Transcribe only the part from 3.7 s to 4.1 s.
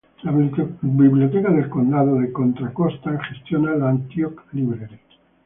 la